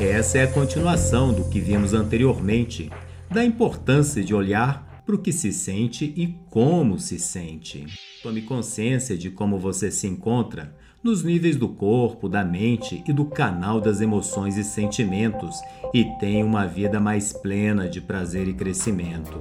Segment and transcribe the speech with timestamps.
[0.00, 2.90] Essa é a continuação do que vimos anteriormente,
[3.30, 7.86] da importância de olhar para o que se sente e como se sente.
[8.20, 13.26] Tome consciência de como você se encontra nos níveis do corpo, da mente e do
[13.26, 15.60] canal das emoções e sentimentos
[15.92, 19.38] e tenha uma vida mais plena de prazer e crescimento.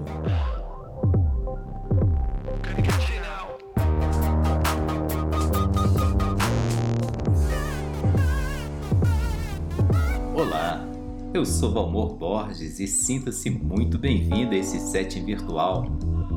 [11.33, 15.87] Eu sou Valmor Borges e sinta-se muito bem-vindo a esse setting virtual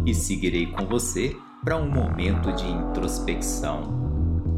[0.07, 3.83] e seguirei com você para um momento de introspecção.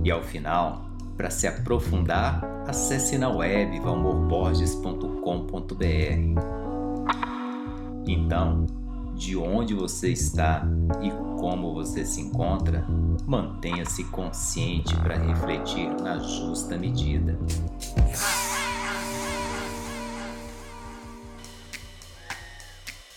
[0.04, 0.84] E ao final,
[1.16, 6.40] para se aprofundar, acesse na web valmorborges.com.br.
[8.06, 8.64] Então,
[9.16, 10.64] de onde você está
[11.02, 12.86] e como você se encontra,
[13.26, 17.36] mantenha-se consciente para refletir na justa medida.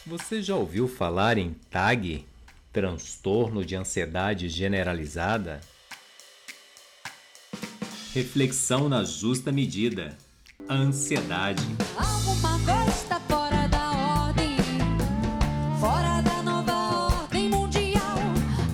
[0.05, 2.25] Você já ouviu falar em TAG?
[2.73, 5.61] Transtorno de ansiedade generalizada?
[8.11, 10.17] Reflexão na justa medida.
[10.67, 11.63] ansiedade.
[11.95, 13.91] Alguma está fora da
[14.25, 14.57] ordem,
[15.79, 18.17] fora da nova ordem mundial.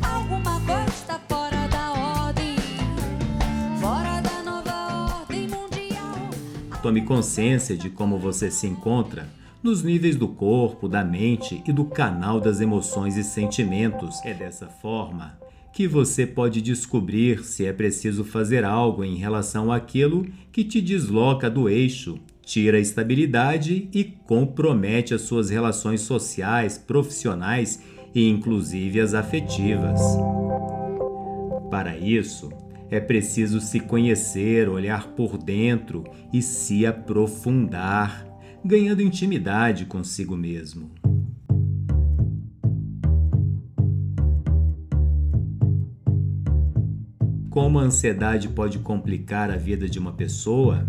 [0.02, 1.92] Alguma está fora da
[2.24, 2.56] ordem,
[3.82, 6.30] fora da nova ordem mundial.
[6.82, 9.28] Tome consciência de como você se encontra
[9.68, 14.24] nos níveis do corpo, da mente e do canal das emoções e sentimentos.
[14.24, 15.38] É dessa forma
[15.74, 21.50] que você pode descobrir se é preciso fazer algo em relação àquilo que te desloca
[21.50, 27.84] do eixo, tira a estabilidade e compromete as suas relações sociais, profissionais
[28.16, 30.00] e inclusive as afetivas.
[31.70, 32.50] Para isso,
[32.90, 38.27] é preciso se conhecer, olhar por dentro e se aprofundar
[38.64, 40.92] ganhando intimidade consigo mesmo.
[47.50, 50.88] Como a ansiedade pode complicar a vida de uma pessoa?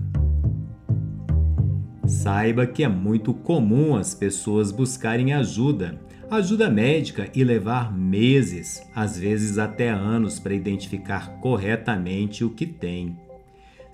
[2.06, 5.98] Saiba que é muito comum as pessoas buscarem ajuda,
[6.30, 13.16] ajuda médica e levar meses, às vezes até anos, para identificar corretamente o que tem.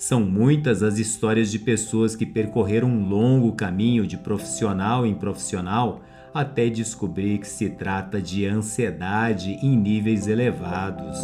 [0.07, 6.03] São muitas as histórias de pessoas que percorreram um longo caminho de profissional em profissional
[6.35, 11.19] até descobrir que se trata de ansiedade em níveis elevados.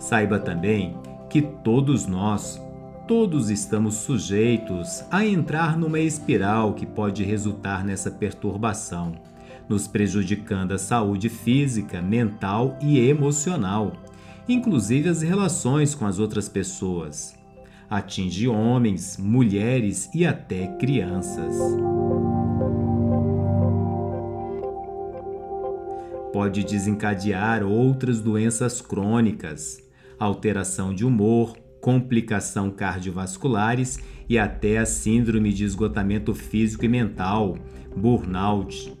[0.00, 0.96] Saiba também
[1.30, 2.60] que todos nós,
[3.06, 9.12] todos estamos sujeitos a entrar numa espiral que pode resultar nessa perturbação,
[9.68, 13.92] nos prejudicando a saúde física, mental e emocional
[14.48, 17.34] inclusive as relações com as outras pessoas.
[17.88, 21.56] Atinge homens, mulheres e até crianças.
[26.32, 29.82] Pode desencadear outras doenças crônicas,
[30.18, 33.98] alteração de humor, complicação cardiovasculares
[34.28, 37.58] e até a síndrome de esgotamento físico e mental,
[37.94, 38.96] burnout,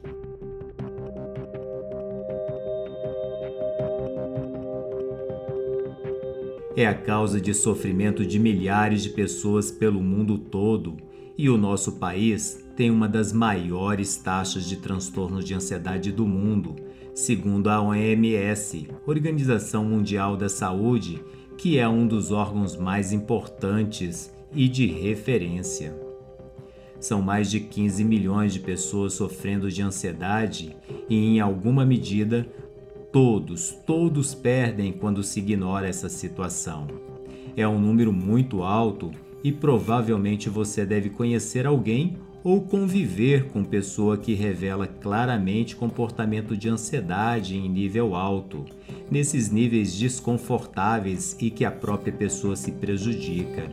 [6.76, 10.96] é a causa de sofrimento de milhares de pessoas pelo mundo todo
[11.36, 16.76] e o nosso país tem uma das maiores taxas de transtorno de ansiedade do mundo,
[17.14, 21.22] segundo a OMS, Organização Mundial da Saúde,
[21.58, 25.94] que é um dos órgãos mais importantes e de referência.
[26.98, 30.76] São mais de 15 milhões de pessoas sofrendo de ansiedade
[31.08, 32.46] e, em alguma medida,
[33.12, 36.86] Todos, todos perdem quando se ignora essa situação.
[37.54, 39.10] É um número muito alto
[39.44, 46.70] e provavelmente você deve conhecer alguém ou conviver com pessoa que revela claramente comportamento de
[46.70, 48.64] ansiedade em nível alto,
[49.10, 53.70] nesses níveis desconfortáveis e que a própria pessoa se prejudica.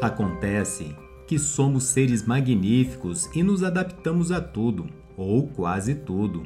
[0.00, 0.96] Acontece
[1.28, 6.42] que somos seres magníficos e nos adaptamos a tudo, ou quase tudo.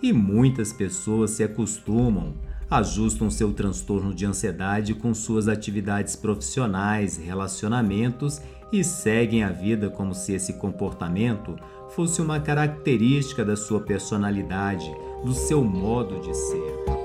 [0.00, 2.34] E muitas pessoas se acostumam,
[2.70, 8.40] ajustam seu transtorno de ansiedade com suas atividades profissionais, relacionamentos
[8.72, 11.56] e seguem a vida como se esse comportamento
[11.90, 14.88] fosse uma característica da sua personalidade,
[15.24, 17.00] do seu modo de ser.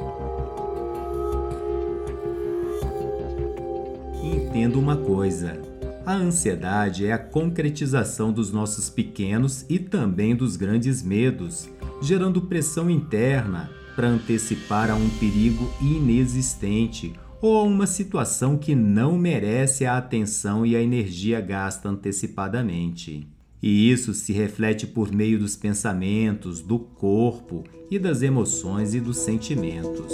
[4.23, 5.74] Entenda uma coisa:
[6.05, 11.69] a ansiedade é a concretização dos nossos pequenos e também dos grandes medos,
[12.01, 19.17] gerando pressão interna, para antecipar a um perigo inexistente ou a uma situação que não
[19.17, 23.27] merece a atenção e a energia gasta antecipadamente.
[23.61, 29.17] E isso se reflete por meio dos pensamentos, do corpo e das emoções e dos
[29.17, 30.13] sentimentos.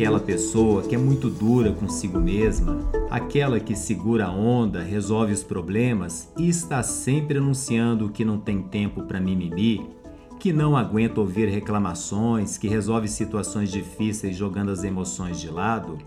[0.00, 2.78] Aquela pessoa que é muito dura consigo mesma,
[3.10, 8.62] aquela que segura a onda, resolve os problemas e está sempre anunciando que não tem
[8.62, 9.90] tempo para mimimi,
[10.38, 15.98] que não aguenta ouvir reclamações, que resolve situações difíceis jogando as emoções de lado,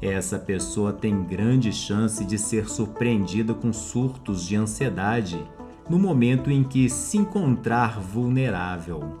[0.00, 5.44] essa pessoa tem grande chance de ser surpreendida com surtos de ansiedade
[5.90, 9.18] no momento em que se encontrar vulnerável.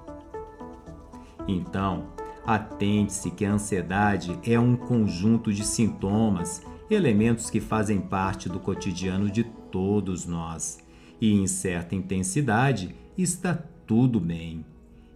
[1.48, 2.16] Então,
[2.48, 9.30] Atente-se que a ansiedade é um conjunto de sintomas, elementos que fazem parte do cotidiano
[9.30, 10.78] de todos nós.
[11.20, 13.52] E em certa intensidade está
[13.86, 14.64] tudo bem.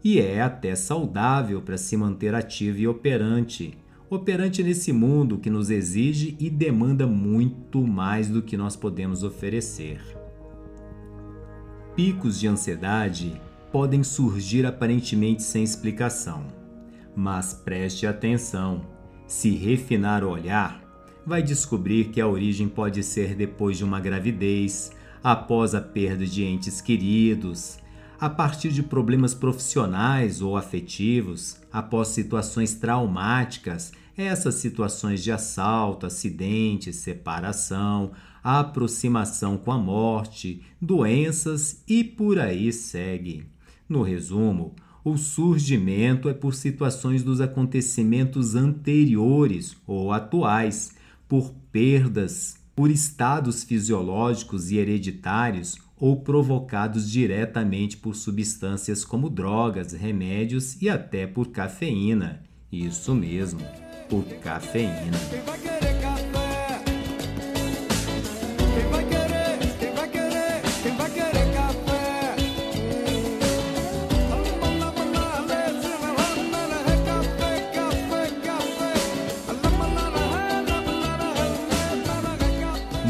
[0.04, 3.78] E é até saudável para se manter ativo e operante.
[4.10, 10.02] Operante nesse mundo que nos exige e demanda muito mais do que nós podemos oferecer.
[11.96, 13.40] Picos de ansiedade
[13.72, 16.60] podem surgir aparentemente sem explicação
[17.14, 18.86] mas preste atenção:
[19.26, 20.82] se refinar o olhar,
[21.26, 24.92] vai descobrir que a origem pode ser depois de uma gravidez,
[25.22, 27.78] após a perda de entes queridos,
[28.20, 36.92] a partir de problemas profissionais ou afetivos, após situações traumáticas, essas situações de assalto, acidente,
[36.92, 38.12] separação,
[38.42, 43.46] aproximação com a morte, doenças e por aí segue.
[43.88, 50.92] No resumo, o surgimento é por situações dos acontecimentos anteriores ou atuais,
[51.28, 60.80] por perdas, por estados fisiológicos e hereditários ou provocados diretamente por substâncias como drogas, remédios
[60.80, 62.42] e até por cafeína.
[62.70, 63.60] Isso mesmo,
[64.08, 65.81] por cafeína.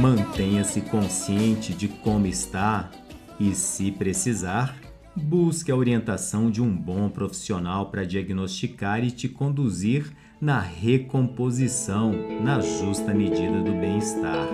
[0.02, 2.90] Mantenha-se consciente de como está
[3.38, 4.76] e, se precisar,
[5.14, 12.12] busque a orientação de um bom profissional para diagnosticar e te conduzir na recomposição,
[12.42, 14.48] na justa medida do bem-estar.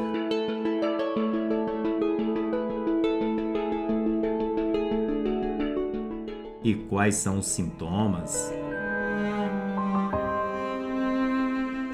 [6.62, 8.52] E quais são os sintomas?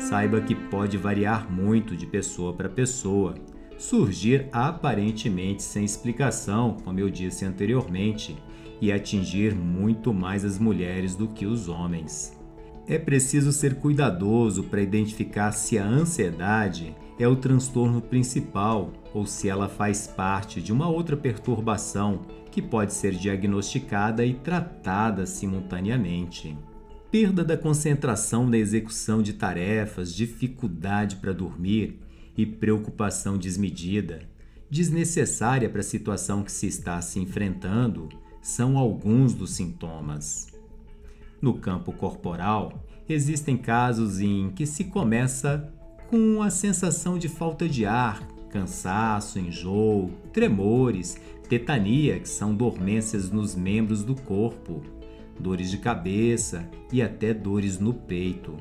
[0.08, 3.34] Saiba que pode variar muito de pessoa para pessoa,
[3.78, 8.36] surgir aparentemente sem explicação, como eu disse anteriormente,
[8.82, 12.38] e atingir muito mais as mulheres do que os homens.
[12.86, 19.48] É preciso ser cuidadoso para identificar se a ansiedade é o transtorno principal ou se
[19.48, 26.54] ela faz parte de uma outra perturbação que pode ser diagnosticada e tratada simultaneamente
[27.14, 32.00] perda da concentração na execução de tarefas, dificuldade para dormir
[32.36, 34.28] e preocupação desmedida,
[34.68, 38.08] desnecessária para a situação que se está se enfrentando,
[38.42, 40.48] são alguns dos sintomas.
[41.40, 45.72] No campo corporal, existem casos em que se começa
[46.10, 51.16] com a sensação de falta de ar, cansaço, enjoo, tremores,
[51.48, 54.82] tetania, que são dormências nos membros do corpo,
[55.38, 58.54] dores de cabeça e até dores no peito.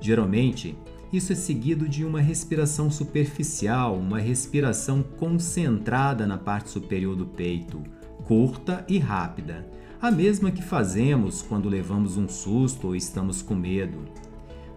[0.00, 0.76] Geralmente,
[1.12, 7.82] isso é seguido de uma respiração superficial, uma respiração concentrada na parte superior do peito,
[8.24, 9.66] curta e rápida,
[10.00, 14.04] a mesma que fazemos quando levamos um susto ou estamos com medo.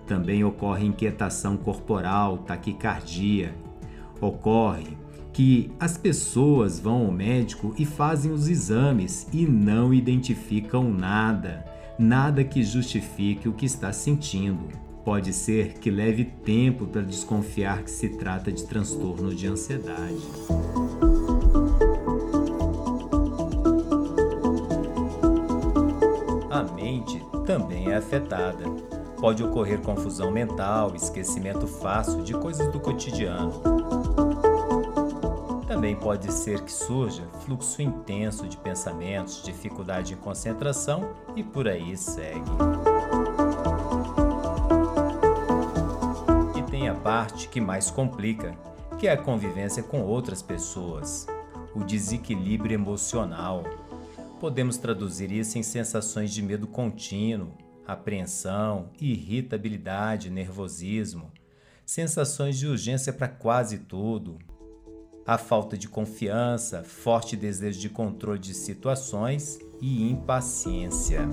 [0.06, 3.54] Também ocorre inquietação corporal, taquicardia.
[4.22, 4.98] Ocorre
[5.38, 11.64] que as pessoas vão ao médico e fazem os exames e não identificam nada,
[12.00, 14.68] nada que justifique o que está sentindo.
[15.06, 20.28] Pode ser que leve tempo para desconfiar que se trata de transtorno de ansiedade.
[26.50, 28.66] A mente também é afetada.
[29.22, 33.87] Pode ocorrer confusão mental, esquecimento fácil de coisas do cotidiano
[35.78, 41.96] também pode ser que surja fluxo intenso de pensamentos, dificuldade em concentração e por aí
[41.96, 42.50] segue.
[46.58, 48.58] E tem a parte que mais complica,
[48.98, 51.28] que é a convivência com outras pessoas,
[51.76, 53.64] o desequilíbrio emocional.
[54.40, 57.54] Podemos traduzir isso em sensações de medo contínuo,
[57.86, 61.32] apreensão, irritabilidade, nervosismo,
[61.86, 64.40] sensações de urgência para quase tudo,
[65.28, 71.28] a falta de confiança, forte desejo de controle de situações e impaciência.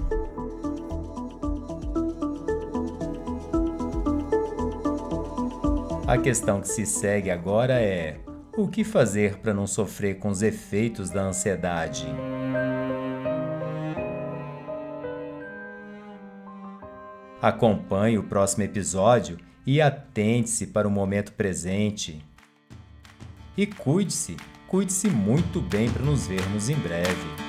[6.09, 8.19] A questão que se segue agora é:
[8.59, 12.09] o que fazer para não sofrer com os efeitos da ansiedade?
[17.41, 22.34] Acompanhe o próximo episódio e atente-se para o momento presente.
[23.57, 27.44] E cuide-se, cuide-se muito bem para nos vermos em breve.